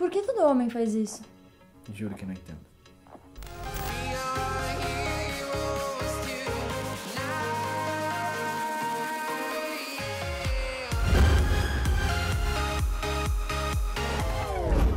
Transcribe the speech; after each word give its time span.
Por 0.00 0.08
que 0.08 0.22
todo 0.22 0.46
homem 0.46 0.70
faz 0.70 0.94
isso? 0.94 1.20
Juro 1.92 2.14
que 2.14 2.24
não 2.24 2.32
entendo. 2.32 2.56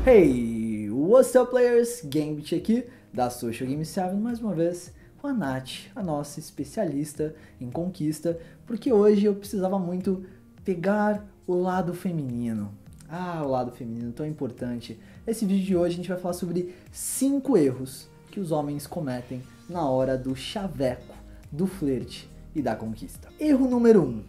Hey, 0.08 0.90
what's 0.90 1.36
up 1.36 1.52
players? 1.52 2.02
Gambit 2.06 2.56
aqui 2.56 2.86
da 3.12 3.30
Social 3.30 3.68
Game 3.68 3.84
7 3.84 4.16
mais 4.16 4.40
uma 4.40 4.54
vez 4.54 4.94
com 5.18 5.28
a 5.28 5.34
Nath, 5.34 5.90
a 5.94 6.02
nossa 6.02 6.40
especialista 6.40 7.36
em 7.60 7.70
conquista, 7.70 8.40
porque 8.66 8.94
hoje 8.94 9.26
eu 9.26 9.36
precisava 9.36 9.78
muito 9.78 10.26
pegar 10.64 11.28
o 11.46 11.56
lado 11.56 11.94
feminino. 11.94 12.83
Ah, 13.16 13.44
o 13.46 13.48
lado 13.48 13.70
feminino 13.70 14.12
tão 14.12 14.26
importante. 14.26 15.00
Esse 15.28 15.46
vídeo 15.46 15.64
de 15.64 15.76
hoje 15.76 15.94
a 15.94 15.98
gente 15.98 16.10
vai 16.10 16.18
falar 16.18 16.34
sobre 16.34 16.74
cinco 16.92 17.56
erros 17.56 18.10
que 18.32 18.40
os 18.40 18.52
homens 18.52 18.88
cometem 18.88 19.44
na 19.70 19.88
hora 19.88 20.18
do 20.18 20.36
chaveco, 20.36 21.14
do 21.52 21.68
flerte 21.68 22.28
e 22.56 22.62
da 22.64 22.76
conquista. 22.76 23.30
Erro 23.40 23.70
número 23.70 24.02
um: 24.02 24.24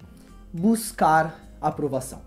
buscar 0.52 1.48
aprovação. 1.62 2.20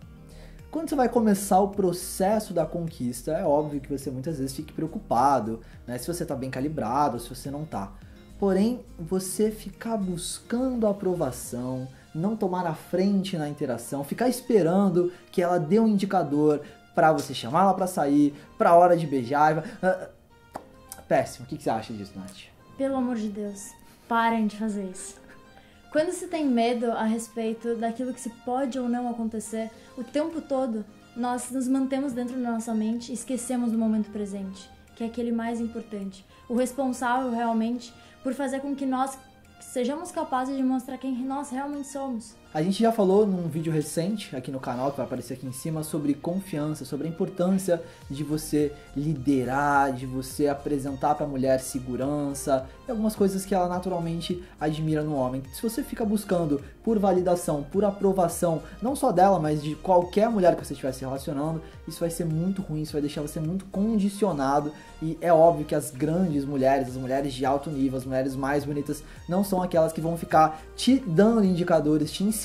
Quando 0.72 0.90
você 0.90 0.96
vai 0.96 1.08
começar 1.08 1.60
o 1.60 1.70
processo 1.70 2.56
da 2.56 2.66
conquista, 2.66 3.34
é 3.34 3.46
óbvio 3.46 3.80
que 3.80 3.96
você 3.96 4.10
muitas 4.10 4.40
vezes 4.40 4.56
fique 4.56 4.74
preocupado, 4.74 5.60
né? 5.86 6.00
Se 6.00 6.08
você 6.12 6.26
tá 6.26 6.36
bem 6.36 6.50
calibrado, 6.50 7.20
se 7.20 7.30
você 7.30 7.52
não 7.52 7.66
tá. 7.66 7.94
Porém, 8.40 8.84
você 8.98 9.52
ficar 9.52 9.96
buscando 9.96 10.88
aprovação, 10.88 11.88
não 12.14 12.36
tomar 12.36 12.66
a 12.66 12.74
frente 12.74 13.38
na 13.38 13.48
interação, 13.50 14.04
ficar 14.04 14.28
esperando 14.28 15.12
que 15.32 15.42
ela 15.42 15.60
dê 15.60 15.80
um 15.80 15.88
indicador 15.88 16.62
para 16.96 17.12
você 17.14 17.34
chamar 17.34 17.62
ela 17.62 17.74
para 17.74 17.88
sair, 17.88 18.34
pra 18.58 18.76
hora 18.76 18.98
de 18.98 19.06
beijar. 19.06 19.60
Uh, 19.60 20.18
péssimo. 21.08 21.46
O 21.46 21.48
que, 21.48 21.58
que 21.58 21.64
você 21.64 21.70
acha 21.70 21.94
disso, 21.94 22.14
Nath? 22.16 22.50
Pelo 22.78 22.96
amor 22.96 23.16
de 23.16 23.30
Deus, 23.30 23.72
parem 24.08 24.48
de 24.48 24.58
fazer 24.58 24.90
isso. 24.90 25.16
Quando 25.92 26.12
se 26.12 26.28
tem 26.28 26.46
medo 26.46 26.92
a 26.92 27.04
respeito 27.04 27.76
daquilo 27.76 28.14
que 28.14 28.20
se 28.20 28.30
pode 28.30 28.78
ou 28.78 28.90
não 28.90 29.10
acontecer, 29.10 29.72
o 29.98 30.04
tempo 30.04 30.42
todo 30.42 30.86
nós 31.16 31.50
nos 31.50 31.68
mantemos 31.68 32.14
dentro 32.14 32.36
da 32.36 32.52
nossa 32.52 32.74
mente 32.74 33.10
e 33.10 33.16
esquecemos 33.16 33.72
do 33.72 33.78
momento 33.78 34.12
presente, 34.12 34.70
que 34.96 35.04
é 35.04 35.08
aquele 35.08 35.32
mais 35.32 35.60
importante. 35.60 36.26
O 36.48 36.56
responsável 36.56 37.32
realmente 37.32 37.94
por 38.22 38.34
fazer 38.34 38.60
com 38.60 38.76
que 38.76 38.86
nós 38.86 39.18
sejamos 39.60 40.12
capazes 40.12 40.56
de 40.56 40.64
mostrar 40.64 40.98
quem 40.98 41.16
nós 41.24 41.50
realmente 41.50 41.88
somos. 41.88 42.36
A 42.54 42.62
gente 42.62 42.82
já 42.82 42.94
falou 42.94 43.28
num 43.28 43.50
vídeo 43.50 43.74
recente 43.74 44.34
aqui 44.34 44.50
no 44.50 44.60
canal, 44.60 44.90
que 44.90 44.98
vai 44.98 45.06
aparecer 45.06 45.34
aqui 45.34 45.46
em 45.46 45.52
cima, 45.52 45.84
sobre 45.84 46.14
confiança, 46.14 46.86
sobre 46.86 47.06
a 47.06 47.10
importância 47.10 47.84
de 48.10 48.24
você 48.24 48.72
liderar, 48.96 49.92
de 49.92 50.06
você 50.06 50.48
apresentar 50.48 51.14
para 51.16 51.26
a 51.26 51.30
mulher 51.30 51.60
segurança 51.60 52.66
e 52.88 52.92
algumas 52.92 53.18
coisas 53.18 53.46
que 53.46 53.54
ela 53.54 53.68
naturalmente 53.68 54.42
admira 54.60 55.04
no 55.04 55.14
homem. 55.14 55.44
Se 55.54 55.62
você 55.62 55.84
fica 55.84 56.06
buscando 56.06 56.62
por 56.86 56.98
validação, 56.98 57.64
por 57.64 57.84
aprovação, 57.84 58.62
não 58.82 58.96
só 58.96 59.12
dela, 59.12 59.40
mas 59.40 59.62
de 59.62 59.76
qualquer 59.76 60.30
mulher 60.30 60.56
que 60.56 60.66
você 60.66 60.72
estiver 60.72 60.94
se 60.94 61.02
relacionando, 61.02 61.62
isso 61.86 62.00
vai 62.00 62.10
ser 62.10 62.24
muito 62.24 62.62
ruim, 62.62 62.82
isso 62.82 62.94
vai 62.94 63.02
deixar 63.02 63.22
você 63.22 63.42
muito 63.42 63.66
condicionado 63.66 64.72
e 65.02 65.18
é 65.20 65.34
óbvio 65.34 65.66
que 65.66 65.76
as 65.76 65.92
grandes 65.92 66.46
mulheres, 66.46 66.88
as 66.88 66.96
mulheres 66.96 67.34
de 67.34 67.46
alto 67.46 67.70
nível, 67.70 67.98
as 67.98 68.06
mulheres 68.06 68.36
mais 68.38 68.64
bonitas, 68.64 69.04
não 69.28 69.44
são 69.44 69.62
aquelas 69.62 69.92
que 69.92 70.02
vão 70.02 70.18
ficar 70.18 70.62
te 70.78 70.98
dando 71.06 71.44
indicadores, 71.44 72.10
te 72.10 72.24
ensinando 72.24 72.37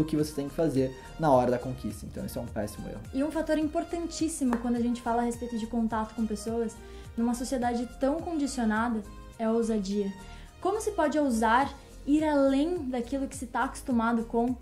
o 0.00 0.04
que 0.04 0.16
você 0.16 0.32
tem 0.32 0.48
que 0.48 0.54
fazer 0.54 0.94
na 1.18 1.30
hora 1.30 1.50
da 1.50 1.58
conquista. 1.58 2.06
Então, 2.06 2.24
isso 2.24 2.38
é 2.38 2.42
um 2.42 2.46
péssimo 2.46 2.88
erro. 2.88 3.00
E 3.12 3.22
um 3.22 3.30
fator 3.30 3.58
importantíssimo 3.58 4.56
quando 4.58 4.76
a 4.76 4.80
gente 4.80 5.00
fala 5.00 5.22
a 5.22 5.24
respeito 5.24 5.58
de 5.58 5.66
contato 5.66 6.14
com 6.14 6.26
pessoas, 6.26 6.76
numa 7.16 7.34
sociedade 7.34 7.88
tão 7.98 8.20
condicionada, 8.20 9.02
é 9.38 9.44
a 9.44 9.52
ousadia. 9.52 10.12
Como 10.60 10.80
se 10.80 10.90
pode 10.92 11.18
ousar 11.18 11.72
ir 12.06 12.24
além 12.24 12.88
daquilo 12.88 13.26
que 13.26 13.36
se 13.36 13.44
está 13.44 13.64
acostumado 13.64 14.24
com 14.24 14.56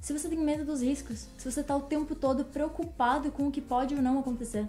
se 0.00 0.12
você 0.12 0.28
tem 0.28 0.38
medo 0.38 0.64
dos 0.64 0.82
riscos, 0.82 1.28
se 1.38 1.48
você 1.48 1.60
está 1.60 1.76
o 1.76 1.82
tempo 1.82 2.16
todo 2.16 2.44
preocupado 2.44 3.30
com 3.30 3.46
o 3.46 3.52
que 3.52 3.60
pode 3.60 3.94
ou 3.94 4.02
não 4.02 4.18
acontecer? 4.18 4.66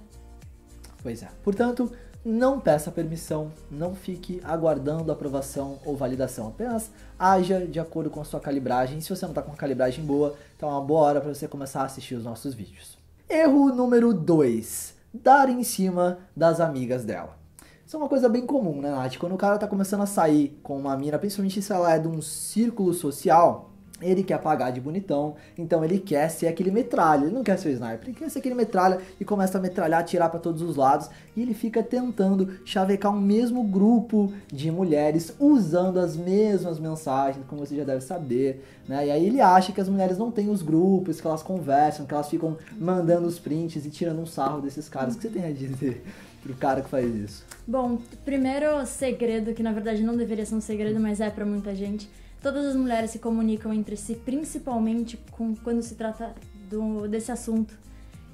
Pois 1.02 1.24
é. 1.24 1.30
Portanto, 1.44 1.92
não 2.26 2.60
peça 2.60 2.92
permissão, 2.92 3.52
não 3.70 3.94
fique 3.94 4.42
aguardando 4.44 5.12
aprovação 5.12 5.80
ou 5.86 5.96
validação. 5.96 6.48
Apenas 6.48 6.90
haja 7.20 7.68
de 7.68 7.80
acordo 7.80 8.10
com 8.10 8.22
a 8.22 8.24
sua 8.24 8.40
calibragem. 8.40 9.02
Se 9.02 9.10
você 9.10 9.26
não 9.26 9.32
está 9.32 9.42
com 9.42 9.52
uma 9.52 9.58
calibragem 9.58 10.06
boa, 10.06 10.36
então 10.56 10.70
é 10.70 10.72
uma 10.72 10.82
boa 10.82 11.02
hora 11.02 11.22
para 11.22 11.34
você 11.34 11.48
começar 11.48 11.82
a 11.82 11.86
assistir 11.86 12.16
os 12.16 12.24
nossos 12.24 12.54
vídeos. 12.54 12.98
Erro 13.30 13.74
número 13.74 14.14
2: 14.14 14.96
dar 15.14 15.50
em 15.50 15.64
cima 15.64 16.20
das 16.36 16.60
amigas 16.60 17.04
dela. 17.04 17.38
Isso 17.86 17.98
é 17.98 18.00
uma 18.00 18.10
coisa 18.10 18.30
bem 18.30 18.46
comum, 18.46 18.82
né, 18.82 18.90
Nath? 18.90 19.18
Quando 19.18 19.36
o 19.36 19.38
cara 19.38 19.58
tá 19.58 19.68
começando 19.68 20.02
a 20.02 20.06
sair 20.06 20.58
com 20.64 20.78
uma 20.78 20.96
mina, 20.96 21.20
principalmente 21.20 21.62
se 21.62 21.74
ela 21.74 21.94
é 21.94 22.00
de 22.00 22.08
um 22.08 22.22
círculo 22.22 22.94
social, 22.94 23.73
ele 24.04 24.24
quer 24.24 24.40
pagar 24.40 24.72
de 24.72 24.82
bonitão, 24.82 25.36
então 25.58 25.84
ele 25.84 26.00
quer 26.00 26.30
ser 26.30 26.48
aquele 26.48 26.72
metralha, 26.72 27.26
ele 27.26 27.34
não 27.34 27.44
quer 27.44 27.58
ser 27.58 27.70
o 27.70 27.72
sniper, 27.72 28.10
ele 28.10 28.14
quer 28.14 28.30
ser 28.30 28.40
aquele 28.40 28.56
metralha 28.56 29.00
e 29.20 29.26
começa 29.26 29.58
a 29.58 29.62
metralhar, 29.62 30.02
atirar 30.02 30.30
para 30.30 30.40
todos 30.40 30.62
os 30.62 30.76
lados, 30.76 31.10
e 31.36 31.42
ele 31.42 31.54
fica 31.54 31.82
tentando 31.82 32.60
chavecar 32.66 33.14
um 33.14 33.20
mesmo 33.20 33.64
grupo 33.64 34.32
de 34.48 34.72
mulheres 34.72 35.34
usando 35.40 36.00
as 36.00 36.16
mesmas 36.16 36.80
mensagens, 36.80 37.46
como 37.48 37.66
você 37.66 37.76
já 37.76 37.84
deve 37.84 38.02
saber, 38.02 38.64
né? 38.88 39.08
E 39.08 39.12
aí 39.12 39.26
ele 39.26 39.42
acha 39.42 39.72
que 39.72 39.82
as 39.82 39.90
mulheres 39.90 40.18
não 40.18 40.32
têm 40.32 40.50
os 40.50 40.62
grupos, 40.62 41.22
que 41.22 41.28
elas 41.28 41.44
conversam, 41.44 42.06
que 42.06 42.14
elas 42.14 42.30
ficam 42.30 42.58
mandando 42.78 43.28
os 43.28 43.40
prints 43.40 43.86
e 43.86 43.90
tirando 43.90 44.20
um 44.20 44.26
sarro 44.26 44.62
desses 44.62 44.90
caras. 44.90 45.16
O 45.16 45.18
que 45.18 45.28
você 45.28 45.34
tem 45.34 45.46
a 45.46 45.52
dizer 45.52 46.04
pro 46.42 46.54
cara 46.56 46.82
que 46.82 46.90
faz 46.90 47.14
isso? 47.16 47.46
Bom, 47.66 47.98
primeiro 48.26 48.86
segredo, 48.86 49.54
que 49.54 49.64
na 49.64 49.72
verdade 49.72 50.04
não 50.04 50.18
deveria 50.18 50.46
ser 50.46 50.56
um 50.56 50.62
segredo, 50.62 51.00
mas 51.00 51.22
é 51.22 51.30
para 51.30 51.46
muita 51.46 51.74
gente 51.74 52.10
Todas 52.44 52.66
as 52.66 52.76
mulheres 52.76 53.12
se 53.12 53.20
comunicam 53.20 53.74
entre 53.74 53.96
si, 53.96 54.16
principalmente 54.16 55.18
com, 55.32 55.56
quando 55.56 55.82
se 55.82 55.96
trata 55.96 56.36
do, 56.70 57.08
desse 57.08 57.32
assunto 57.32 57.80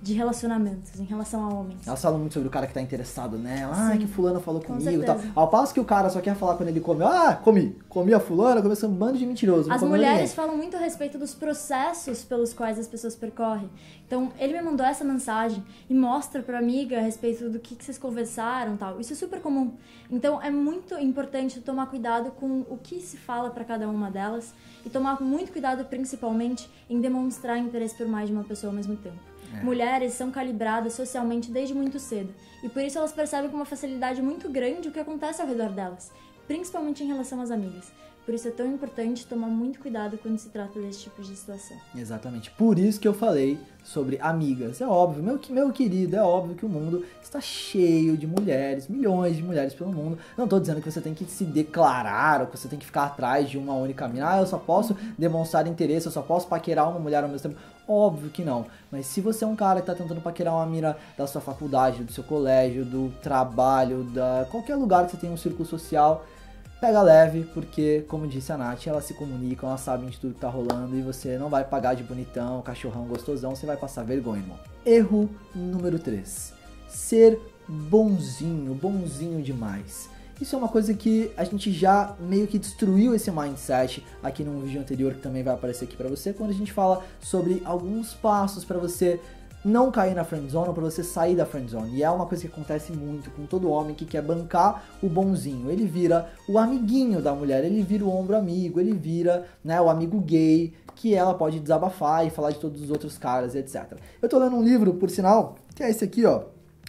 de 0.02 0.14
relacionamentos 0.14 0.98
em 1.00 1.04
relação 1.04 1.44
a 1.44 1.54
homens. 1.54 1.86
Elas 1.86 2.02
falam 2.02 2.20
muito 2.20 2.34
sobre 2.34 2.48
o 2.48 2.52
cara 2.52 2.66
que 2.66 2.74
tá 2.74 2.82
interessado 2.82 3.38
nela. 3.38 3.74
Ah, 3.76 3.98
que 3.98 4.08
fulano 4.08 4.40
falou 4.40 4.62
Com 4.62 4.78
comigo 4.78 5.04
e 5.04 5.06
tal. 5.06 5.20
Ao 5.36 5.48
passo 5.50 5.74
que 5.74 5.80
o 5.80 5.86
cara 5.86 6.10
só 6.10 6.22
quer 6.22 6.36
falar 6.36 6.56
quando 6.56 6.70
ele 6.70 6.80
come. 6.80 7.04
Ah, 7.04 7.36
comi. 7.36 7.76
Comi 7.90 8.14
a 8.14 8.20
fulana, 8.20 8.62
começou 8.62 8.90
um 8.90 8.94
bando 8.94 9.18
de 9.18 9.26
mentiroso. 9.26 9.72
As 9.72 9.82
mulheres 9.82 10.34
falam 10.34 10.56
muito 10.56 10.78
a 10.78 10.80
respeito 10.80 11.18
dos 11.18 11.34
processos 11.34 12.24
pelos 12.24 12.54
quais 12.54 12.80
as 12.80 12.88
pessoas 12.88 13.16
percorrem. 13.16 13.70
Então, 14.08 14.32
ele 14.40 14.54
me 14.54 14.62
mandou 14.62 14.86
essa 14.86 15.04
mensagem 15.04 15.64
e 15.90 15.94
mostra 15.94 16.42
pra 16.42 16.58
amiga 16.58 16.98
a 16.98 17.02
respeito 17.02 17.50
do 17.50 17.60
que, 17.60 17.76
que 17.76 17.84
vocês 17.84 17.98
conversaram 17.98 18.78
tal. 18.78 19.00
Isso 19.00 19.14
é 19.14 19.16
super 19.16 19.42
comum. 19.42 19.74
Então, 20.10 20.42
é 20.42 20.50
muito 20.50 20.96
importante 20.96 21.60
tomar 21.60 21.88
cuidado 21.88 22.32
com 22.32 22.62
o 22.70 22.78
que 22.82 23.02
se 23.02 23.18
fala 23.18 23.50
para 23.50 23.66
cada 23.66 23.88
uma 23.90 24.10
delas 24.10 24.54
e 24.86 24.90
tomar 24.90 25.22
muito 25.22 25.52
cuidado, 25.52 25.84
principalmente, 25.86 26.70
em 26.90 27.02
demonstrar 27.02 27.58
interesse 27.58 27.96
por 27.96 28.08
mais 28.08 28.30
de 28.30 28.34
uma 28.34 28.44
pessoa 28.44 28.72
ao 28.72 28.76
mesmo 28.76 28.96
tempo. 28.96 29.29
É. 29.54 29.64
Mulheres 29.64 30.14
são 30.14 30.32
calibradas 30.32 30.94
socialmente 30.94 31.52
desde 31.52 31.74
muito 31.74 32.00
cedo 32.00 32.34
e 32.64 32.70
por 32.70 32.82
isso 32.82 32.98
elas 32.98 33.12
percebem 33.12 33.50
com 33.50 33.56
uma 33.56 33.66
facilidade 33.66 34.22
muito 34.22 34.50
grande 34.50 34.90
o 34.90 34.92
que 34.92 35.00
acontece 35.00 35.42
ao 35.42 35.48
redor 35.48 35.70
delas, 35.70 36.12
principalmente 36.48 37.04
em 37.04 37.08
relação 37.08 37.42
às 37.42 37.52
amigas. 37.52 37.92
Por 38.30 38.36
isso 38.36 38.48
é 38.48 38.52
tão 38.52 38.68
importante 38.68 39.26
tomar 39.26 39.48
muito 39.48 39.80
cuidado 39.80 40.16
quando 40.22 40.38
se 40.38 40.50
trata 40.50 40.80
desse 40.80 41.00
tipo 41.00 41.20
de 41.20 41.36
situação. 41.36 41.76
Exatamente. 41.96 42.52
Por 42.52 42.78
isso 42.78 43.00
que 43.00 43.08
eu 43.08 43.14
falei 43.16 43.58
sobre 43.84 44.20
amigas. 44.22 44.80
É 44.80 44.86
óbvio, 44.86 45.24
meu, 45.24 45.40
meu 45.50 45.72
querido, 45.72 46.16
é 46.16 46.22
óbvio 46.22 46.56
que 46.56 46.64
o 46.64 46.70
mundo 46.70 47.04
está 47.24 47.42
cheio 47.42 48.16
de 48.16 48.28
mulheres, 48.28 48.88
milhões 48.88 49.36
de 49.36 49.42
mulheres 49.42 49.74
pelo 49.74 49.92
mundo. 49.92 50.20
Não 50.38 50.44
estou 50.44 50.60
dizendo 50.60 50.80
que 50.80 50.92
você 50.92 51.02
tem 51.02 51.16
que 51.16 51.26
se 51.26 51.44
declarar 51.44 52.42
ou 52.42 52.46
que 52.46 52.56
você 52.56 52.68
tem 52.68 52.78
que 52.78 52.86
ficar 52.86 53.06
atrás 53.06 53.50
de 53.50 53.58
uma 53.58 53.74
única 53.74 54.08
mina. 54.08 54.34
Ah, 54.34 54.38
eu 54.42 54.46
só 54.46 54.60
posso 54.60 54.96
demonstrar 55.18 55.66
interesse, 55.66 56.06
eu 56.06 56.12
só 56.12 56.22
posso 56.22 56.48
paquerar 56.48 56.88
uma 56.88 57.00
mulher 57.00 57.24
ao 57.24 57.30
mesmo 57.32 57.50
tempo. 57.50 57.60
Óbvio 57.88 58.30
que 58.30 58.44
não. 58.44 58.68
Mas 58.92 59.08
se 59.08 59.22
você 59.22 59.44
é 59.44 59.48
um 59.48 59.56
cara 59.56 59.82
que 59.82 59.90
está 59.90 59.96
tentando 59.96 60.22
paquerar 60.22 60.54
uma 60.54 60.68
mina 60.68 60.96
da 61.18 61.26
sua 61.26 61.42
faculdade, 61.42 62.04
do 62.04 62.12
seu 62.12 62.24
colégio, 62.24 62.86
do 62.86 63.12
trabalho, 63.24 64.04
da 64.04 64.46
qualquer 64.52 64.76
lugar 64.76 65.06
que 65.06 65.14
você 65.14 65.18
tenha 65.18 65.34
um 65.34 65.38
círculo 65.38 65.68
social, 65.68 66.24
pega 66.80 67.02
leve, 67.02 67.44
porque, 67.54 68.06
como 68.08 68.28
disse 68.28 68.52
a 68.52 68.58
Nath, 68.58 68.88
elas 68.88 69.06
se 69.06 69.14
comunicam, 69.14 69.70
elas 69.70 69.82
sabem 69.82 70.10
de 70.10 70.18
tudo 70.18 70.34
que 70.34 70.40
tá 70.40 70.50
rolando 70.50 70.98
e 70.98 71.02
você 71.02 71.38
não 71.38 71.50
vai 71.50 71.64
pagar 71.64 71.94
de 71.94 72.04
bonitão, 72.04 72.62
cachorrão 72.62 73.06
gostosão, 73.06 73.56
você 73.56 73.66
vai 73.66 73.78
passar 73.78 74.04
vergonha, 74.04 74.42
irmão. 74.42 74.58
Erro 74.86 75.30
número 75.54 76.00
3. 76.00 76.54
Ser 76.88 77.40
bonzinho, 77.68 78.74
bonzinho 78.74 79.42
demais. 79.42 80.10
Isso 80.42 80.56
é 80.56 80.58
uma 80.58 80.70
coisa 80.70 80.94
que 80.94 81.30
a 81.36 81.44
gente 81.44 81.70
já 81.70 82.16
meio 82.18 82.48
que 82.48 82.58
destruiu 82.58 83.14
esse 83.14 83.30
mindset 83.30 84.06
aqui 84.24 84.42
num 84.42 84.62
vídeo 84.62 84.80
anterior 84.80 85.14
que 85.14 85.20
também 85.20 85.44
vai 85.44 85.54
aparecer 85.54 85.84
aqui 85.84 85.98
para 85.98 86.08
você, 86.08 86.32
quando 86.32 86.52
a 86.52 86.54
gente 86.54 86.72
fala 86.72 87.04
sobre 87.20 87.62
alguns 87.66 88.14
passos 88.14 88.64
para 88.64 88.78
você 88.78 89.20
não 89.64 89.92
cair 89.92 90.16
na 90.16 90.24
friendzone 90.24 90.68
ou 90.68 90.74
para 90.74 90.84
você 90.84 91.04
sair 91.04 91.36
da 91.36 91.46
friendzone. 91.46 91.98
E 91.98 92.04
é 92.04 92.10
uma 92.10 92.26
coisa 92.26 92.48
que 92.48 92.52
acontece 92.52 92.92
muito 92.92 93.30
com 93.32 93.46
todo 93.46 93.70
homem 93.70 93.94
que 93.94 94.06
quer 94.06 94.22
bancar 94.22 94.84
o 95.02 95.10
bonzinho. 95.10 95.70
Ele 95.70 95.86
vira 95.86 96.30
o 96.48 96.58
amiguinho 96.58 97.22
da 97.22 97.34
mulher, 97.34 97.64
ele 97.64 97.84
vira 97.84 98.06
o 98.06 98.10
ombro 98.10 98.36
amigo, 98.36 98.80
ele 98.80 98.94
vira 98.94 99.46
né, 99.64 99.80
o 99.82 99.90
amigo 99.90 100.20
gay 100.20 100.74
que 100.96 101.16
ela 101.16 101.34
pode 101.34 101.60
desabafar 101.60 102.26
e 102.26 102.30
falar 102.30 102.52
de 102.52 102.60
todos 102.60 102.82
os 102.82 102.90
outros 102.90 103.18
caras, 103.18 103.56
etc. 103.56 103.98
Eu 104.22 104.28
tô 104.28 104.38
lendo 104.38 104.56
um 104.56 104.64
livro, 104.64 104.94
por 104.94 105.10
sinal, 105.10 105.56
que 105.76 105.84
é 105.84 105.90
esse 105.90 106.04
aqui, 106.04 106.26
ó. 106.26 106.44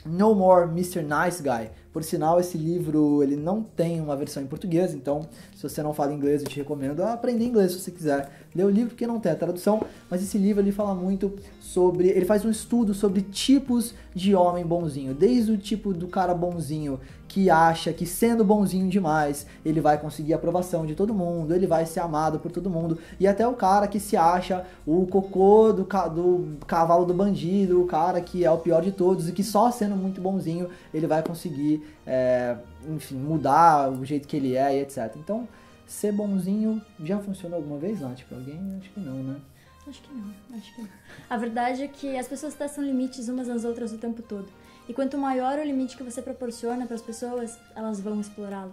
No 0.04 0.34
More 0.34 0.68
Mr. 0.70 1.02
Nice 1.02 1.42
Guy. 1.42 1.70
Por 1.92 2.04
sinal, 2.04 2.38
esse 2.38 2.56
livro 2.56 3.22
ele 3.22 3.36
não 3.36 3.62
tem 3.62 4.00
uma 4.00 4.16
versão 4.16 4.42
em 4.42 4.46
português, 4.46 4.94
então 4.94 5.22
se 5.56 5.62
você 5.62 5.82
não 5.82 5.92
fala 5.92 6.12
inglês, 6.12 6.42
eu 6.42 6.48
te 6.48 6.56
recomendo 6.56 7.02
aprender 7.02 7.44
inglês 7.44 7.72
se 7.72 7.80
você 7.80 7.90
quiser 7.90 8.30
ler 8.54 8.64
o 8.64 8.70
livro, 8.70 8.90
porque 8.90 9.06
não 9.06 9.18
tem 9.18 9.32
a 9.32 9.36
tradução, 9.36 9.82
mas 10.08 10.22
esse 10.22 10.38
livro 10.38 10.62
ele 10.62 10.72
fala 10.72 10.94
muito 10.94 11.32
sobre, 11.60 12.08
ele 12.08 12.24
faz 12.24 12.44
um 12.44 12.50
estudo 12.50 12.94
sobre 12.94 13.22
tipos 13.22 13.94
de 14.14 14.34
homem 14.34 14.64
bonzinho, 14.64 15.14
desde 15.14 15.52
o 15.52 15.58
tipo 15.58 15.92
do 15.92 16.08
cara 16.08 16.34
bonzinho 16.34 16.98
que 17.30 17.48
acha 17.48 17.92
que 17.92 18.04
sendo 18.04 18.44
bonzinho 18.44 18.88
demais, 18.88 19.46
ele 19.64 19.80
vai 19.80 19.96
conseguir 19.96 20.32
a 20.32 20.36
aprovação 20.36 20.84
de 20.84 20.96
todo 20.96 21.14
mundo, 21.14 21.54
ele 21.54 21.64
vai 21.64 21.86
ser 21.86 22.00
amado 22.00 22.40
por 22.40 22.50
todo 22.50 22.68
mundo, 22.68 22.98
e 23.20 23.26
até 23.26 23.46
o 23.46 23.54
cara 23.54 23.86
que 23.86 24.00
se 24.00 24.16
acha 24.16 24.66
o 24.84 25.06
cocô 25.06 25.72
do, 25.72 25.84
ca 25.84 26.08
do 26.08 26.56
cavalo 26.66 27.04
do 27.04 27.14
bandido, 27.14 27.80
o 27.80 27.86
cara 27.86 28.20
que 28.20 28.44
é 28.44 28.50
o 28.50 28.58
pior 28.58 28.82
de 28.82 28.90
todos 28.90 29.28
e 29.28 29.32
que 29.32 29.44
só 29.44 29.70
sendo 29.70 29.94
muito 29.94 30.20
bonzinho 30.20 30.68
ele 30.92 31.06
vai 31.06 31.22
conseguir, 31.22 31.79
é, 32.06 32.56
enfim, 32.88 33.16
mudar 33.16 33.90
o 33.90 34.04
jeito 34.04 34.26
que 34.26 34.36
ele 34.36 34.56
é 34.56 34.76
e 34.76 34.82
etc. 34.82 35.14
Então, 35.16 35.48
ser 35.86 36.12
bonzinho 36.12 36.80
já 37.02 37.18
funcionou 37.18 37.58
alguma 37.58 37.78
vez, 37.78 38.00
Nath? 38.00 38.22
Pra 38.28 38.38
alguém? 38.38 38.78
Acho 38.78 38.90
que 38.90 39.00
não, 39.00 39.22
né? 39.22 39.40
Acho 39.88 40.02
que 40.02 40.12
não, 40.12 40.58
acho 40.58 40.74
que 40.74 40.82
não. 40.82 40.88
A 41.28 41.36
verdade 41.36 41.82
é 41.82 41.88
que 41.88 42.16
as 42.16 42.28
pessoas 42.28 42.54
testam 42.54 42.84
limites 42.84 43.28
umas 43.28 43.48
nas 43.48 43.64
outras 43.64 43.92
o 43.92 43.98
tempo 43.98 44.22
todo. 44.22 44.48
E 44.88 44.92
quanto 44.92 45.16
maior 45.16 45.58
o 45.58 45.64
limite 45.64 45.96
que 45.96 46.02
você 46.02 46.20
proporciona 46.20 46.86
para 46.86 46.96
as 46.96 47.02
pessoas, 47.02 47.58
elas 47.74 48.00
vão 48.00 48.20
explorá-lo. 48.20 48.72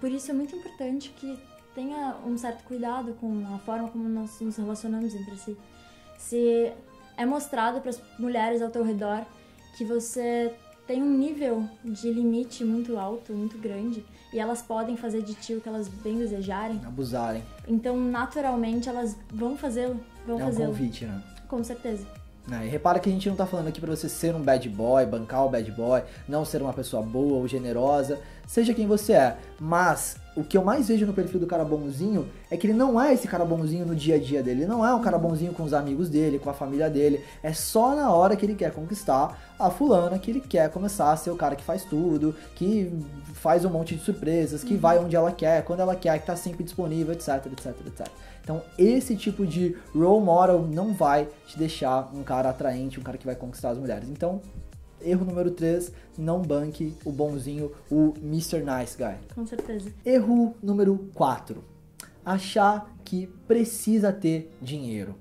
Por 0.00 0.10
isso 0.10 0.30
é 0.30 0.34
muito 0.34 0.54
importante 0.56 1.10
que 1.10 1.38
tenha 1.74 2.16
um 2.26 2.36
certo 2.36 2.64
cuidado 2.64 3.14
com 3.14 3.44
a 3.54 3.58
forma 3.58 3.88
como 3.88 4.08
nós 4.08 4.40
nos 4.40 4.56
relacionamos 4.56 5.14
entre 5.14 5.36
si. 5.36 5.56
Se 6.16 6.72
é 7.16 7.26
mostrado 7.26 7.80
para 7.80 7.90
as 7.90 8.02
mulheres 8.18 8.62
ao 8.62 8.70
teu 8.70 8.82
redor 8.82 9.24
que 9.76 9.84
você 9.84 10.54
tem 10.88 11.02
um 11.02 11.18
nível 11.18 11.68
de 11.84 12.10
limite 12.10 12.64
muito 12.64 12.98
alto, 12.98 13.34
muito 13.34 13.58
grande, 13.58 14.02
e 14.32 14.40
elas 14.40 14.62
podem 14.62 14.96
fazer 14.96 15.22
de 15.22 15.34
ti 15.34 15.54
o 15.54 15.60
que 15.60 15.68
elas 15.68 15.86
bem 15.86 16.16
desejarem. 16.16 16.80
Abusarem. 16.84 17.44
Então, 17.68 18.00
naturalmente, 18.00 18.88
elas 18.88 19.14
vão 19.30 19.54
fazê-lo. 19.54 20.00
Vão 20.26 20.40
é 20.40 20.46
um 20.46 20.54
convite, 20.54 21.04
né? 21.04 21.22
Com 21.46 21.62
certeza. 21.62 22.06
É, 22.50 22.64
e 22.64 22.68
repara 22.70 22.98
que 22.98 23.10
a 23.10 23.12
gente 23.12 23.28
não 23.28 23.36
tá 23.36 23.44
falando 23.44 23.68
aqui 23.68 23.78
pra 23.78 23.94
você 23.94 24.08
ser 24.08 24.34
um 24.34 24.40
bad 24.40 24.66
boy, 24.70 25.04
bancar 25.04 25.44
o 25.44 25.50
bad 25.50 25.70
boy, 25.72 26.02
não 26.26 26.46
ser 26.46 26.62
uma 26.62 26.72
pessoa 26.72 27.02
boa 27.02 27.34
ou 27.34 27.46
generosa, 27.46 28.18
seja 28.48 28.74
quem 28.74 28.86
você 28.86 29.12
é. 29.12 29.36
Mas 29.60 30.16
o 30.34 30.42
que 30.42 30.56
eu 30.56 30.64
mais 30.64 30.88
vejo 30.88 31.04
no 31.04 31.12
perfil 31.12 31.38
do 31.38 31.46
cara 31.46 31.64
bonzinho 31.64 32.28
é 32.50 32.56
que 32.56 32.66
ele 32.66 32.72
não 32.72 33.00
é 33.00 33.12
esse 33.12 33.28
cara 33.28 33.44
bonzinho 33.44 33.84
no 33.84 33.94
dia 33.94 34.14
a 34.14 34.18
dia 34.18 34.42
dele, 34.42 34.62
ele 34.62 34.70
não 34.70 34.86
é 34.86 34.94
um 34.94 35.00
cara 35.00 35.18
bonzinho 35.18 35.52
com 35.52 35.64
os 35.64 35.74
amigos 35.74 36.08
dele, 36.08 36.38
com 36.38 36.48
a 36.48 36.54
família 36.54 36.88
dele, 36.88 37.22
é 37.42 37.52
só 37.52 37.94
na 37.94 38.10
hora 38.10 38.36
que 38.36 38.46
ele 38.46 38.54
quer 38.54 38.72
conquistar 38.72 39.36
a 39.58 39.68
fulana 39.68 40.18
que 40.18 40.30
ele 40.30 40.40
quer 40.40 40.70
começar 40.70 41.12
a 41.12 41.16
ser 41.16 41.30
o 41.30 41.36
cara 41.36 41.56
que 41.56 41.64
faz 41.64 41.84
tudo, 41.84 42.34
que 42.54 42.90
faz 43.34 43.64
um 43.64 43.70
monte 43.70 43.96
de 43.96 44.00
surpresas, 44.00 44.62
que 44.62 44.76
vai 44.76 44.98
onde 44.98 45.16
ela 45.16 45.32
quer, 45.32 45.62
quando 45.64 45.80
ela 45.80 45.96
quer, 45.96 46.18
que 46.20 46.26
tá 46.26 46.36
sempre 46.36 46.62
disponível, 46.62 47.12
etc, 47.12 47.46
etc, 47.46 47.74
etc. 47.86 48.06
Então, 48.42 48.62
esse 48.78 49.14
tipo 49.16 49.44
de 49.44 49.76
role 49.92 50.24
model 50.24 50.62
não 50.62 50.94
vai 50.94 51.28
te 51.46 51.58
deixar 51.58 52.10
um 52.14 52.22
cara 52.22 52.48
atraente, 52.48 52.98
um 52.98 53.02
cara 53.02 53.18
que 53.18 53.26
vai 53.26 53.34
conquistar 53.34 53.70
as 53.70 53.78
mulheres. 53.78 54.08
Então, 54.08 54.40
erro 55.00 55.24
número 55.24 55.50
3, 55.50 55.92
não 56.16 56.42
banque 56.42 56.94
o 57.04 57.12
bonzinho, 57.12 57.72
o 57.90 58.14
Mr. 58.22 58.62
Nice 58.62 58.96
Guy. 58.96 59.16
Com 59.34 59.46
certeza. 59.46 59.92
Erro 60.04 60.54
número 60.62 60.98
4, 61.14 61.62
achar 62.24 62.94
que 63.04 63.26
precisa 63.46 64.12
ter 64.12 64.50
dinheiro. 64.60 65.14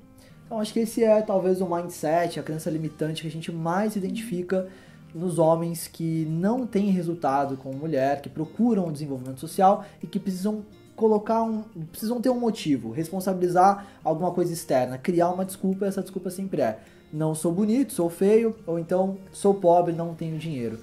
Então, 0.45 0.59
acho 0.59 0.71
que 0.71 0.79
esse 0.79 1.03
é 1.03 1.21
talvez 1.21 1.59
o 1.59 1.67
mindset, 1.67 2.39
a 2.39 2.43
crença 2.43 2.69
limitante 2.69 3.21
que 3.21 3.27
a 3.27 3.31
gente 3.31 3.51
mais 3.51 3.95
identifica 3.95 4.67
nos 5.13 5.39
homens 5.39 5.87
que 5.87 6.25
não 6.25 6.65
têm 6.65 6.89
resultado 6.89 7.57
com 7.57 7.73
mulher, 7.73 8.21
que 8.21 8.29
procuram 8.29 8.87
o 8.87 8.91
desenvolvimento 8.91 9.39
social 9.39 9.83
e 10.01 10.07
que 10.07 10.19
precisam 10.19 10.63
colocar 10.95 11.43
um. 11.43 11.63
precisam 11.91 12.19
ter 12.21 12.29
um 12.29 12.39
motivo, 12.39 12.91
responsabilizar 12.91 13.87
alguma 14.03 14.31
coisa 14.31 14.51
externa, 14.51 14.97
criar 14.97 15.29
uma 15.29 15.45
desculpa, 15.45 15.85
e 15.85 15.87
essa 15.87 16.01
desculpa 16.01 16.29
sempre 16.29 16.61
é: 16.61 16.79
não 17.11 17.33
sou 17.33 17.51
bonito, 17.51 17.93
sou 17.93 18.09
feio, 18.09 18.55
ou 18.65 18.77
então 18.77 19.17
sou 19.31 19.53
pobre, 19.53 19.93
não 19.93 20.13
tenho 20.13 20.37
dinheiro. 20.37 20.79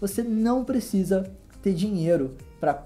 Você 0.00 0.22
não 0.22 0.64
precisa 0.64 1.30
ter 1.62 1.72
dinheiro 1.72 2.36
para 2.60 2.84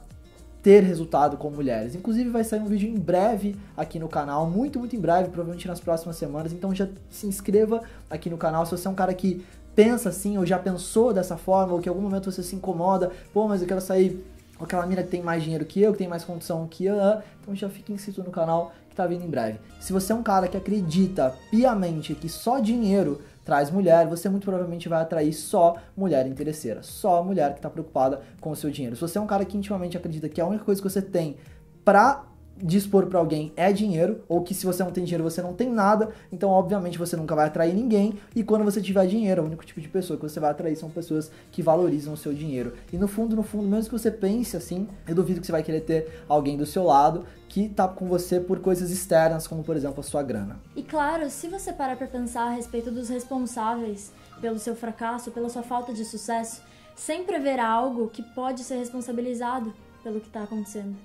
ter 0.62 0.82
resultado 0.82 1.36
com 1.36 1.50
mulheres. 1.50 1.94
Inclusive 1.94 2.30
vai 2.30 2.44
sair 2.44 2.60
um 2.60 2.66
vídeo 2.66 2.88
em 2.88 2.98
breve 2.98 3.56
aqui 3.76 3.98
no 3.98 4.08
canal, 4.08 4.48
muito, 4.48 4.78
muito 4.78 4.94
em 4.96 5.00
breve, 5.00 5.28
provavelmente 5.28 5.68
nas 5.68 5.80
próximas 5.80 6.16
semanas. 6.16 6.52
Então 6.52 6.74
já 6.74 6.88
se 7.10 7.26
inscreva 7.26 7.82
aqui 8.10 8.28
no 8.28 8.36
canal 8.36 8.66
se 8.66 8.72
você 8.72 8.86
é 8.86 8.90
um 8.90 8.94
cara 8.94 9.14
que 9.14 9.44
pensa 9.74 10.08
assim, 10.08 10.36
ou 10.36 10.44
já 10.44 10.58
pensou 10.58 11.12
dessa 11.12 11.36
forma, 11.36 11.72
ou 11.72 11.80
que 11.80 11.88
em 11.88 11.90
algum 11.90 12.02
momento 12.02 12.30
você 12.30 12.42
se 12.42 12.56
incomoda, 12.56 13.12
pô, 13.32 13.46
mas 13.46 13.62
eu 13.62 13.68
quero 13.68 13.80
sair 13.80 14.24
com 14.58 14.64
aquela 14.64 14.84
mina 14.84 15.04
que 15.04 15.08
tem 15.08 15.22
mais 15.22 15.42
dinheiro 15.42 15.64
que 15.64 15.80
eu, 15.80 15.92
que 15.92 15.98
tem 15.98 16.08
mais 16.08 16.24
condição 16.24 16.66
que 16.66 16.84
eu, 16.84 16.96
então 17.40 17.54
já 17.54 17.68
fique 17.68 17.92
inscrito 17.92 18.24
no 18.24 18.30
canal 18.30 18.72
tá 18.98 19.06
vindo 19.06 19.24
em 19.24 19.30
breve. 19.30 19.60
Se 19.80 19.92
você 19.92 20.12
é 20.12 20.14
um 20.14 20.22
cara 20.22 20.48
que 20.48 20.56
acredita 20.56 21.34
piamente 21.50 22.14
que 22.14 22.28
só 22.28 22.58
dinheiro 22.58 23.20
traz 23.44 23.70
mulher, 23.70 24.06
você 24.06 24.28
muito 24.28 24.44
provavelmente 24.44 24.88
vai 24.88 25.00
atrair 25.00 25.32
só 25.32 25.76
mulher 25.96 26.26
interesseira, 26.26 26.82
só 26.82 27.22
mulher 27.22 27.54
que 27.54 27.60
tá 27.60 27.70
preocupada 27.70 28.20
com 28.40 28.50
o 28.50 28.56
seu 28.56 28.70
dinheiro. 28.70 28.96
Se 28.96 29.00
você 29.00 29.16
é 29.16 29.20
um 29.20 29.26
cara 29.26 29.44
que 29.44 29.56
intimamente 29.56 29.96
acredita 29.96 30.28
que 30.28 30.40
a 30.40 30.46
única 30.46 30.64
coisa 30.64 30.82
que 30.82 30.88
você 30.88 31.00
tem 31.00 31.36
pra 31.84 32.27
dispor 32.62 33.06
para 33.06 33.18
alguém 33.18 33.52
é 33.56 33.72
dinheiro, 33.72 34.22
ou 34.28 34.42
que 34.42 34.54
se 34.54 34.66
você 34.66 34.82
não 34.82 34.90
tem 34.90 35.04
dinheiro 35.04 35.24
você 35.24 35.40
não 35.40 35.52
tem 35.52 35.70
nada, 35.70 36.10
então 36.32 36.50
obviamente 36.50 36.98
você 36.98 37.16
nunca 37.16 37.34
vai 37.34 37.46
atrair 37.46 37.74
ninguém, 37.74 38.14
e 38.34 38.42
quando 38.42 38.64
você 38.64 38.80
tiver 38.80 39.06
dinheiro, 39.06 39.42
o 39.42 39.46
único 39.46 39.64
tipo 39.64 39.80
de 39.80 39.88
pessoa 39.88 40.18
que 40.18 40.28
você 40.28 40.40
vai 40.40 40.50
atrair 40.50 40.76
são 40.76 40.90
pessoas 40.90 41.30
que 41.50 41.62
valorizam 41.62 42.14
o 42.14 42.16
seu 42.16 42.32
dinheiro. 42.32 42.72
E 42.92 42.96
no 42.96 43.08
fundo, 43.08 43.36
no 43.36 43.42
fundo, 43.42 43.68
mesmo 43.68 43.90
que 43.90 43.98
você 43.98 44.10
pense 44.10 44.56
assim, 44.56 44.88
eu 45.06 45.14
duvido 45.14 45.40
que 45.40 45.46
você 45.46 45.52
vai 45.52 45.62
querer 45.62 45.80
ter 45.80 46.24
alguém 46.28 46.56
do 46.56 46.66
seu 46.66 46.84
lado 46.84 47.24
que 47.48 47.68
tá 47.68 47.88
com 47.88 48.06
você 48.06 48.38
por 48.38 48.60
coisas 48.60 48.90
externas, 48.90 49.46
como 49.46 49.64
por 49.64 49.76
exemplo 49.76 50.00
a 50.00 50.02
sua 50.02 50.22
grana. 50.22 50.60
E 50.76 50.82
claro, 50.82 51.30
se 51.30 51.48
você 51.48 51.72
parar 51.72 51.96
para 51.96 52.06
pensar 52.06 52.48
a 52.48 52.50
respeito 52.50 52.90
dos 52.90 53.08
responsáveis 53.08 54.12
pelo 54.40 54.58
seu 54.58 54.76
fracasso, 54.76 55.30
pela 55.30 55.48
sua 55.48 55.62
falta 55.62 55.92
de 55.92 56.04
sucesso, 56.04 56.62
sempre 56.94 57.36
haverá 57.36 57.66
algo 57.66 58.08
que 58.08 58.22
pode 58.22 58.62
ser 58.62 58.76
responsabilizado 58.76 59.72
pelo 60.02 60.20
que 60.20 60.26
está 60.26 60.42
acontecendo. 60.42 60.96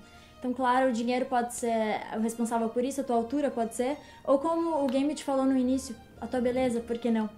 Então, 0.44 0.54
claro, 0.54 0.90
o 0.90 0.92
dinheiro 0.92 1.26
pode 1.26 1.54
ser 1.54 2.02
o 2.18 2.20
responsável 2.20 2.68
por 2.68 2.84
isso, 2.84 3.00
a 3.00 3.04
tua 3.06 3.16
altura 3.16 3.50
pode 3.50 3.76
ser, 3.76 3.96
ou 4.26 4.38
como 4.38 4.84
o 4.84 4.88
game 4.88 5.16
te 5.16 5.24
falou 5.24 5.46
no 5.46 5.58
início, 5.58 5.96
a 6.20 6.28
tua 6.28 6.42
beleza, 6.42 6.82
por 6.82 6.98
que 6.98 7.10
não? 7.10 7.30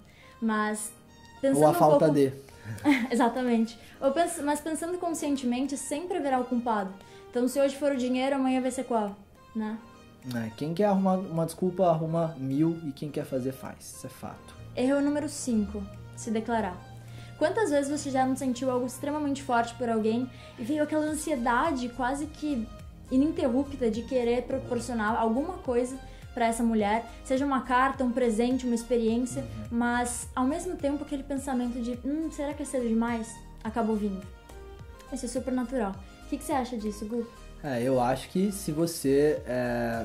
Mas 0.42 0.92
pensando 1.40 1.60
Ou 1.60 1.68
a 1.68 1.70
um 1.70 1.74
falta 1.74 2.06
pouco... 2.06 2.14
de. 2.14 2.32
Exatamente. 3.08 3.78
Mas 4.42 4.60
pensando 4.60 4.98
conscientemente, 4.98 5.76
sempre 5.76 6.18
haverá 6.18 6.40
o 6.40 6.44
culpado. 6.46 6.92
Então, 7.30 7.46
se 7.46 7.60
hoje 7.60 7.76
for 7.76 7.92
o 7.92 7.96
dinheiro, 7.96 8.34
amanhã 8.34 8.60
vai 8.60 8.72
ser 8.72 8.82
qual, 8.82 9.14
né? 9.54 9.78
né? 10.24 10.50
Quem 10.56 10.74
quer 10.74 10.86
arrumar 10.86 11.14
uma 11.14 11.46
desculpa, 11.46 11.86
arruma 11.88 12.34
mil, 12.36 12.76
e 12.88 12.90
quem 12.90 13.08
quer 13.08 13.24
fazer, 13.24 13.52
faz. 13.52 13.94
Isso 13.98 14.06
é 14.08 14.10
fato. 14.10 14.56
Erro 14.74 15.00
número 15.00 15.28
5. 15.28 15.80
Se 16.16 16.32
declarar. 16.32 16.76
Quantas 17.38 17.70
vezes 17.70 17.88
você 17.88 18.10
já 18.10 18.26
não 18.26 18.34
sentiu 18.34 18.68
algo 18.68 18.86
extremamente 18.86 19.44
forte 19.44 19.74
por 19.74 19.88
alguém 19.88 20.28
e 20.58 20.64
veio 20.64 20.82
aquela 20.82 21.04
ansiedade 21.04 21.88
quase 21.90 22.26
que 22.26 22.66
ininterrupta 23.10 23.90
de 23.90 24.02
querer 24.02 24.42
proporcionar 24.42 25.16
alguma 25.18 25.54
coisa 25.54 25.98
para 26.34 26.46
essa 26.46 26.62
mulher, 26.62 27.06
seja 27.24 27.46
uma 27.46 27.62
carta, 27.62 28.04
um 28.04 28.12
presente, 28.12 28.66
uma 28.66 28.74
experiência, 28.74 29.42
mas 29.70 30.28
ao 30.36 30.44
mesmo 30.44 30.76
tempo 30.76 31.02
aquele 31.02 31.22
pensamento 31.22 31.80
de, 31.80 31.98
hum, 32.04 32.30
será 32.30 32.52
que 32.52 32.62
é 32.62 32.66
cedo 32.66 32.86
demais? 32.86 33.34
Acabou 33.64 33.96
vindo. 33.96 34.20
Isso 35.10 35.24
é 35.24 35.28
super 35.28 35.52
natural. 35.52 35.94
O 36.24 36.28
que, 36.28 36.36
que 36.36 36.44
você 36.44 36.52
acha 36.52 36.76
disso, 36.76 37.06
Gu? 37.06 37.26
É, 37.64 37.82
eu 37.82 37.98
acho 37.98 38.28
que 38.28 38.52
se 38.52 38.70
você 38.70 39.40
é, 39.46 40.04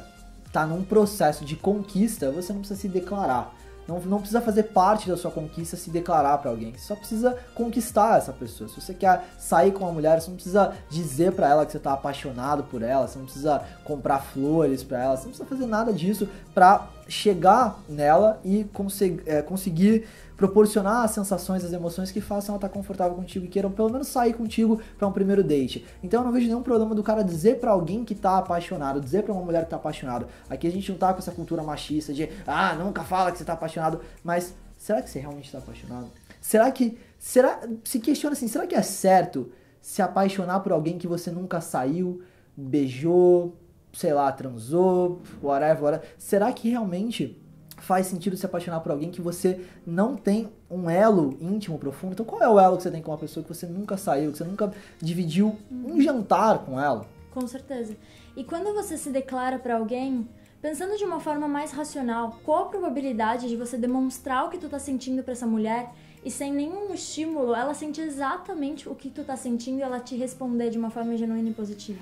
tá 0.54 0.66
num 0.66 0.84
processo 0.84 1.44
de 1.44 1.56
conquista, 1.58 2.32
você 2.32 2.54
não 2.54 2.60
precisa 2.62 2.80
se 2.80 2.88
declarar. 2.88 3.54
Não, 3.88 4.00
não 4.02 4.20
precisa 4.20 4.42
fazer 4.42 4.64
parte 4.64 5.10
da 5.10 5.18
sua 5.18 5.32
conquista 5.32 5.76
se 5.76 5.90
declarar 5.90 6.38
pra 6.38 6.52
alguém. 6.52 6.72
Você 6.74 6.88
só 6.88 6.96
precisa 6.96 7.38
conquistar 7.56 8.18
essa 8.18 8.32
pessoa. 8.32 8.70
Se 8.70 8.80
você 8.80 8.94
quer 8.94 9.26
sair 9.38 9.72
com 9.72 9.84
uma 9.84 9.94
mulher, 9.94 10.20
você 10.22 10.30
não 10.30 10.36
precisa 10.36 10.74
dizer 10.90 11.34
pra 11.34 11.50
ela 11.50 11.66
que 11.66 11.72
você 11.72 11.80
tá 11.80 11.94
apaixonado 11.94 12.64
por 12.64 12.82
ela. 12.82 13.08
Você 13.08 13.18
não 13.18 13.26
precisa 13.26 13.62
comprar 13.84 14.20
flores 14.20 14.84
pra 14.84 15.04
ela. 15.04 15.18
Você 15.18 15.24
não 15.24 15.30
precisa 15.30 15.50
fazer 15.50 15.66
nada 15.66 15.92
disso 15.92 16.28
pra 16.54 16.88
chegar 17.12 17.84
nela 17.90 18.40
e 18.44 18.64
conse- 18.74 19.22
é, 19.26 19.42
conseguir 19.42 20.06
proporcionar 20.38 21.04
as 21.04 21.12
sensações, 21.12 21.64
as 21.64 21.72
emoções 21.72 22.12
que 22.12 22.20
façam 22.20 22.54
ela 22.54 22.58
estar 22.58 22.70
confortável 22.70 23.16
contigo 23.16 23.46
e 23.46 23.48
queiram 23.48 23.70
pelo 23.70 23.92
menos 23.92 24.08
sair 24.08 24.34
contigo 24.34 24.82
pra 24.98 25.08
um 25.08 25.12
primeiro 25.12 25.44
date. 25.44 25.86
Então 26.02 26.22
eu 26.22 26.26
não 26.26 26.32
vejo 26.32 26.48
nenhum 26.48 26.64
problema 26.64 26.96
do 26.96 27.04
cara 27.04 27.22
dizer 27.24 27.60
pra 27.60 27.72
alguém 27.72 28.04
que 28.04 28.16
tá 28.16 28.38
apaixonado, 28.38 29.00
dizer 29.00 29.24
pra 29.24 29.34
uma 29.34 29.44
mulher 29.44 29.66
que 29.66 29.70
tá 29.70 29.76
apaixonado. 29.76 30.26
Aqui 30.50 30.66
a 30.66 30.72
gente 30.72 30.90
não 30.92 30.98
tá 30.98 31.14
com 31.14 31.20
essa 31.20 31.32
cultura 31.32 31.62
machista 31.62 32.12
de, 32.14 32.28
ah, 32.48 32.74
nunca 32.74 33.04
fala 33.04 33.32
que 33.32 33.38
você 33.38 33.46
tá 33.46 33.54
apaixonado, 33.54 34.00
mas 34.24 34.56
será 34.80 35.02
que 35.02 35.10
você 35.10 35.20
realmente 35.20 35.52
tá 35.52 35.60
apaixonado? 35.60 36.08
Será 36.40 36.72
que, 36.72 36.98
será, 37.20 37.60
se 37.84 38.00
questiona 38.00 38.34
assim, 38.34 38.48
será 38.48 38.66
que 38.66 38.74
é 38.74 38.82
certo 38.82 39.52
se 39.80 40.02
apaixonar 40.02 40.62
por 40.62 40.72
alguém 40.72 40.98
que 40.98 41.08
você 41.08 41.30
nunca 41.30 41.62
saiu, 41.62 42.22
beijou, 42.58 43.56
sei 43.94 44.14
lá, 44.14 44.32
transou, 44.32 45.22
whatever, 45.42 45.84
whatever. 45.84 46.10
Será 46.18 46.52
que 46.52 46.70
realmente 46.70 47.42
faz 47.82 48.08
sentido 48.08 48.38
se 48.38 48.46
apaixonar 48.46 48.80
por 48.80 48.92
alguém 48.92 49.10
que 49.10 49.22
você 49.22 49.66
não 49.86 50.16
tem 50.16 50.50
um 50.70 50.90
elo 50.90 51.36
íntimo, 51.42 51.80
profundo. 51.80 52.14
Então, 52.14 52.26
qual 52.26 52.42
é 52.42 52.48
o 52.48 52.60
elo 52.60 52.78
que 52.78 52.84
você 52.84 52.92
tem 52.92 53.02
com 53.02 53.12
uma 53.12 53.18
pessoa 53.18 53.44
que 53.44 53.54
você 53.54 53.66
nunca 53.66 53.98
saiu, 53.98 54.32
que 54.32 54.38
você 54.38 54.44
nunca 54.44 54.72
dividiu 55.02 55.58
um 55.72 56.00
jantar 56.00 56.60
com 56.60 56.80
ela? 56.80 57.06
Com 57.32 57.46
certeza. 57.48 57.98
E 58.38 58.44
quando 58.44 58.74
você 58.74 58.98
se 58.98 59.10
declara 59.10 59.58
para 59.58 59.78
alguém, 59.78 60.28
pensando 60.62 60.96
de 60.96 61.04
uma 61.04 61.20
forma 61.20 61.48
mais 61.48 61.72
racional, 61.72 62.40
qual 62.46 62.66
a 62.66 62.68
probabilidade 62.68 63.50
de 63.50 63.56
você 63.56 63.78
demonstrar 63.78 64.46
o 64.46 64.50
que 64.50 64.58
tu 64.58 64.70
tá 64.70 64.80
sentindo 64.80 65.24
para 65.24 65.34
essa 65.34 65.48
mulher 65.48 65.92
e 66.24 66.30
sem 66.30 66.54
nenhum 66.54 66.94
estímulo, 66.94 67.56
ela 67.56 67.74
sente 67.74 68.00
exatamente 68.00 68.88
o 68.88 68.94
que 68.94 69.10
tu 69.10 69.24
tá 69.24 69.36
sentindo 69.36 69.80
e 69.80 69.82
ela 69.82 70.00
te 70.00 70.16
responder 70.16 70.70
de 70.70 70.78
uma 70.78 70.92
forma 70.92 71.18
genuína 71.18 71.50
e 71.50 71.54
positiva? 71.54 72.00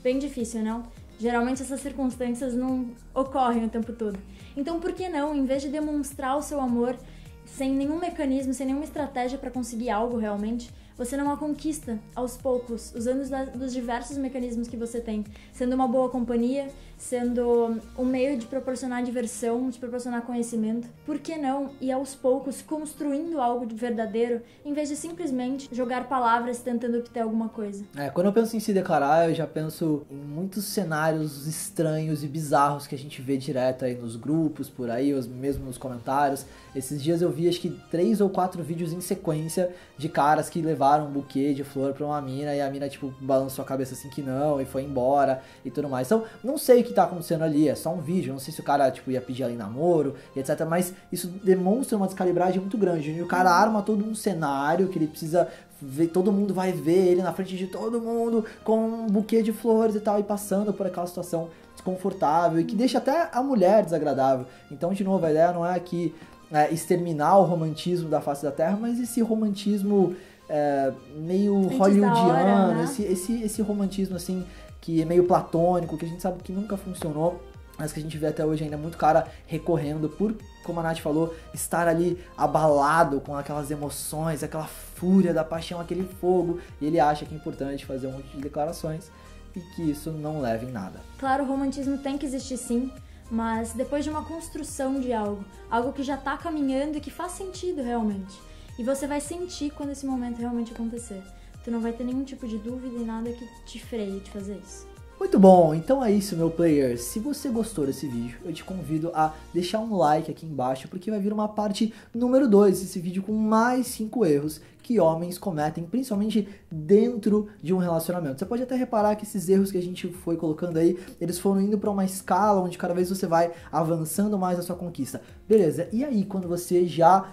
Bem 0.00 0.18
difícil, 0.18 0.62
não? 0.62 0.84
Geralmente 1.18 1.62
essas 1.62 1.80
circunstâncias 1.80 2.54
não 2.54 2.86
ocorrem 3.12 3.64
o 3.64 3.68
tempo 3.68 3.92
todo. 3.92 4.18
Então, 4.56 4.78
por 4.78 4.92
que 4.92 5.08
não, 5.08 5.34
em 5.34 5.44
vez 5.44 5.62
de 5.62 5.68
demonstrar 5.68 6.36
o 6.36 6.42
seu 6.42 6.60
amor 6.60 6.96
sem 7.44 7.74
nenhum 7.74 7.98
mecanismo, 7.98 8.54
sem 8.54 8.66
nenhuma 8.66 8.84
estratégia 8.84 9.38
para 9.38 9.50
conseguir 9.50 9.90
algo 9.90 10.16
realmente, 10.16 10.70
você 10.98 11.16
não 11.16 11.30
a 11.30 11.36
conquista 11.36 11.96
aos 12.14 12.36
poucos, 12.36 12.92
usando 12.92 13.22
os 13.62 13.72
diversos 13.72 14.18
mecanismos 14.18 14.66
que 14.66 14.76
você 14.76 15.00
tem, 15.00 15.24
sendo 15.52 15.74
uma 15.74 15.86
boa 15.86 16.10
companhia, 16.10 16.68
sendo 16.96 17.80
um 17.96 18.04
meio 18.04 18.36
de 18.36 18.46
proporcionar 18.46 19.04
diversão, 19.04 19.70
de 19.70 19.78
proporcionar 19.78 20.22
conhecimento. 20.22 20.88
Por 21.06 21.20
que 21.20 21.38
não 21.38 21.70
ir 21.80 21.92
aos 21.92 22.16
poucos 22.16 22.60
construindo 22.60 23.40
algo 23.40 23.64
de 23.64 23.76
verdadeiro, 23.76 24.42
em 24.64 24.72
vez 24.72 24.88
de 24.88 24.96
simplesmente 24.96 25.68
jogar 25.72 26.08
palavras 26.08 26.58
tentando 26.58 26.98
obter 26.98 27.20
alguma 27.20 27.48
coisa? 27.48 27.84
É, 27.96 28.10
quando 28.10 28.26
eu 28.26 28.32
penso 28.32 28.56
em 28.56 28.60
se 28.60 28.72
declarar, 28.72 29.28
eu 29.28 29.34
já 29.34 29.46
penso 29.46 30.04
em 30.10 30.16
muitos 30.16 30.64
cenários 30.64 31.46
estranhos 31.46 32.24
e 32.24 32.26
bizarros 32.26 32.88
que 32.88 32.96
a 32.96 32.98
gente 32.98 33.22
vê 33.22 33.36
direto 33.36 33.84
aí 33.84 33.94
nos 33.94 34.16
grupos, 34.16 34.68
por 34.68 34.90
aí, 34.90 35.12
mesmo 35.28 35.66
nos 35.66 35.78
comentários. 35.78 36.44
Esses 36.74 37.00
dias 37.00 37.22
eu 37.22 37.30
vi 37.30 37.48
acho 37.48 37.60
que 37.60 37.70
três 37.88 38.20
ou 38.20 38.28
quatro 38.28 38.62
vídeos 38.64 38.92
em 38.92 39.00
sequência 39.00 39.72
de 39.96 40.08
caras 40.08 40.50
que 40.50 40.60
levaram 40.60 40.87
um 40.96 41.10
buquê 41.10 41.54
de 41.54 41.62
flor 41.62 41.92
pra 41.92 42.04
uma 42.04 42.20
mina 42.20 42.54
e 42.54 42.60
a 42.60 42.70
mina, 42.70 42.88
tipo, 42.88 43.12
balançou 43.20 43.64
a 43.64 43.66
cabeça 43.66 43.94
assim 43.94 44.08
que 44.08 44.22
não 44.22 44.60
e 44.60 44.64
foi 44.64 44.82
embora 44.82 45.42
e 45.64 45.70
tudo 45.70 45.88
mais. 45.88 46.06
Então, 46.08 46.24
não 46.42 46.56
sei 46.56 46.80
o 46.80 46.84
que 46.84 46.92
tá 46.92 47.04
acontecendo 47.04 47.42
ali, 47.42 47.68
é 47.68 47.74
só 47.74 47.90
um 47.90 48.00
vídeo, 48.00 48.32
não 48.32 48.40
sei 48.40 48.52
se 48.52 48.60
o 48.60 48.64
cara, 48.64 48.90
tipo, 48.90 49.10
ia 49.10 49.20
pedir 49.20 49.44
em 49.44 49.56
namoro 49.56 50.14
e 50.34 50.40
etc. 50.40 50.64
Mas 50.68 50.92
isso 51.12 51.28
demonstra 51.42 51.96
uma 51.96 52.06
descalibragem 52.06 52.60
muito 52.60 52.78
grande. 52.78 53.10
E 53.10 53.22
o 53.22 53.26
cara 53.26 53.50
arma 53.50 53.82
todo 53.82 54.04
um 54.04 54.14
cenário 54.14 54.88
que 54.88 54.98
ele 54.98 55.06
precisa 55.06 55.48
ver, 55.80 56.08
todo 56.08 56.32
mundo 56.32 56.52
vai 56.52 56.72
ver 56.72 57.06
ele 57.08 57.22
na 57.22 57.32
frente 57.32 57.56
de 57.56 57.66
todo 57.66 58.00
mundo 58.00 58.44
com 58.64 58.78
um 58.78 59.06
buquê 59.06 59.42
de 59.42 59.52
flores 59.52 59.94
e 59.94 60.00
tal, 60.00 60.18
e 60.18 60.22
passando 60.22 60.72
por 60.72 60.86
aquela 60.86 61.06
situação 61.06 61.48
desconfortável 61.74 62.60
e 62.60 62.64
que 62.64 62.74
deixa 62.74 62.98
até 62.98 63.28
a 63.32 63.42
mulher 63.42 63.84
desagradável. 63.84 64.46
Então, 64.70 64.92
de 64.92 65.04
novo, 65.04 65.24
a 65.24 65.30
ideia 65.30 65.52
não 65.52 65.64
é 65.64 65.74
aqui 65.74 66.14
é, 66.52 66.72
exterminar 66.72 67.38
o 67.38 67.44
romantismo 67.44 68.08
da 68.08 68.20
face 68.20 68.42
da 68.42 68.50
Terra, 68.50 68.76
mas 68.80 68.98
esse 68.98 69.20
romantismo 69.20 70.16
é, 70.48 70.92
meio 71.16 71.54
hollywoodiano, 71.76 72.68
hora, 72.68 72.74
né? 72.74 72.84
esse, 72.84 73.02
esse, 73.02 73.42
esse 73.42 73.62
romantismo 73.62 74.16
assim 74.16 74.44
que 74.80 75.02
é 75.02 75.04
meio 75.04 75.24
platônico, 75.24 75.98
que 75.98 76.06
a 76.06 76.08
gente 76.08 76.22
sabe 76.22 76.42
que 76.42 76.52
nunca 76.52 76.76
funcionou, 76.76 77.42
mas 77.76 77.92
que 77.92 78.00
a 78.00 78.02
gente 78.02 78.16
vê 78.18 78.26
até 78.26 78.44
hoje 78.44 78.64
ainda 78.64 78.76
muito 78.76 78.96
cara 78.96 79.28
recorrendo 79.46 80.08
por, 80.08 80.34
como 80.64 80.80
a 80.80 80.82
Nath 80.82 80.98
falou, 80.98 81.34
estar 81.54 81.86
ali 81.86 82.18
abalado 82.36 83.20
com 83.20 83.36
aquelas 83.36 83.70
emoções, 83.70 84.42
aquela 84.42 84.66
fúria 84.66 85.32
da 85.32 85.44
paixão, 85.44 85.80
aquele 85.80 86.04
fogo, 86.20 86.58
e 86.80 86.86
ele 86.86 86.98
acha 86.98 87.24
que 87.24 87.34
é 87.34 87.36
importante 87.36 87.86
fazer 87.86 88.08
um 88.08 88.12
monte 88.12 88.28
de 88.28 88.40
declarações 88.40 89.10
e 89.54 89.60
que 89.60 89.90
isso 89.90 90.10
não 90.10 90.40
leva 90.40 90.64
em 90.64 90.72
nada. 90.72 91.00
Claro, 91.18 91.44
o 91.44 91.46
romantismo 91.46 91.98
tem 91.98 92.18
que 92.18 92.26
existir 92.26 92.56
sim, 92.56 92.90
mas 93.30 93.72
depois 93.72 94.04
de 94.04 94.10
uma 94.10 94.24
construção 94.24 95.00
de 95.00 95.12
algo, 95.12 95.44
algo 95.70 95.92
que 95.92 96.02
já 96.02 96.14
está 96.14 96.36
caminhando 96.36 96.98
e 96.98 97.00
que 97.00 97.10
faz 97.10 97.32
sentido 97.32 97.82
realmente. 97.82 98.47
E 98.78 98.84
você 98.84 99.08
vai 99.08 99.20
sentir 99.20 99.72
quando 99.72 99.90
esse 99.90 100.06
momento 100.06 100.38
realmente 100.38 100.72
acontecer. 100.72 101.20
Tu 101.64 101.70
não 101.70 101.80
vai 101.80 101.92
ter 101.92 102.04
nenhum 102.04 102.22
tipo 102.22 102.46
de 102.46 102.58
dúvida 102.58 102.96
e 102.96 103.04
nada 103.04 103.28
que 103.32 103.44
te 103.66 103.84
freie 103.84 104.20
de 104.20 104.30
fazer 104.30 104.56
isso. 104.64 104.86
Muito 105.18 105.36
bom, 105.36 105.74
então 105.74 106.04
é 106.04 106.12
isso, 106.12 106.36
meu 106.36 106.48
player. 106.48 106.96
Se 106.96 107.18
você 107.18 107.48
gostou 107.48 107.84
desse 107.84 108.06
vídeo, 108.06 108.38
eu 108.44 108.52
te 108.52 108.62
convido 108.62 109.10
a 109.12 109.34
deixar 109.52 109.80
um 109.80 109.96
like 109.96 110.30
aqui 110.30 110.46
embaixo, 110.46 110.86
porque 110.86 111.10
vai 111.10 111.18
vir 111.18 111.32
uma 111.32 111.48
parte 111.48 111.92
número 112.14 112.48
2 112.48 112.80
desse 112.80 113.00
vídeo 113.00 113.20
com 113.20 113.32
mais 113.32 113.88
5 113.88 114.24
erros 114.24 114.60
que 114.80 115.00
homens 115.00 115.36
cometem, 115.36 115.82
principalmente 115.82 116.48
dentro 116.70 117.48
de 117.60 117.74
um 117.74 117.78
relacionamento. 117.78 118.38
Você 118.38 118.46
pode 118.46 118.62
até 118.62 118.76
reparar 118.76 119.16
que 119.16 119.24
esses 119.24 119.48
erros 119.48 119.72
que 119.72 119.78
a 119.78 119.82
gente 119.82 120.06
foi 120.06 120.36
colocando 120.36 120.76
aí, 120.76 120.96
eles 121.20 121.36
foram 121.40 121.60
indo 121.60 121.78
para 121.78 121.90
uma 121.90 122.04
escala 122.04 122.60
onde 122.60 122.78
cada 122.78 122.94
vez 122.94 123.08
você 123.08 123.26
vai 123.26 123.50
avançando 123.72 124.38
mais 124.38 124.56
a 124.56 124.62
sua 124.62 124.76
conquista. 124.76 125.20
Beleza, 125.48 125.88
e 125.92 126.04
aí 126.04 126.24
quando 126.24 126.46
você 126.46 126.86
já 126.86 127.28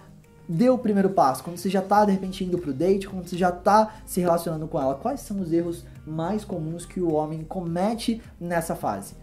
deu 0.48 0.76
o 0.76 0.78
primeiro 0.78 1.10
passo, 1.10 1.44
quando 1.44 1.58
você 1.58 1.70
já 1.70 1.82
tá 1.82 2.06
de 2.06 2.12
repente 2.12 2.44
indo 2.44 2.58
pro 2.58 2.74
date, 2.74 3.08
quando 3.08 3.28
você 3.28 3.38
já 3.38 3.52
tá 3.52 3.96
se 4.06 4.20
relacionando 4.20 4.68
com 4.68 4.80
ela, 4.80 4.96
quais 4.96 5.22
são 5.22 5.40
os 5.40 5.52
erros 5.52 5.86
mais 6.06 6.46
comuns 6.46 6.86
que 6.86 7.00
o 7.00 7.14
homem 7.14 7.44
comete 7.44 8.22
nessa 8.40 8.76
fase. 8.76 9.16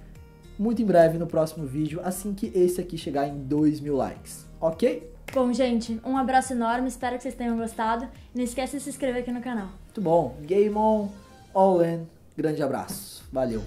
Muito 0.59 0.83
em 0.83 0.85
breve 0.85 1.19
no 1.19 1.26
próximo 1.26 1.67
vídeo, 1.67 2.00
assim 2.05 2.35
que 2.35 2.52
esse 2.55 2.81
aqui 2.81 2.99
chegar 2.99 3.26
em 3.26 3.38
2 3.38 3.81
mil 3.81 3.97
likes, 3.97 4.47
ok? 4.61 5.11
Bom, 5.33 5.52
gente, 5.52 5.99
um 6.05 6.17
abraço 6.17 6.52
enorme, 6.52 6.88
espero 6.88 7.17
que 7.17 7.23
vocês 7.23 7.35
tenham 7.35 7.57
gostado. 7.57 8.07
Não 8.35 8.43
esquece 8.43 8.76
de 8.76 8.83
se 8.83 8.91
inscrever 8.91 9.23
aqui 9.23 9.33
no 9.33 9.41
canal. 9.41 9.69
Muito 9.85 10.00
bom, 10.00 10.37
Game 10.43 10.75
On, 10.76 11.09
All 11.55 11.83
In, 11.85 12.07
grande 12.37 12.62
abraço, 12.62 13.25
valeu! 13.33 13.62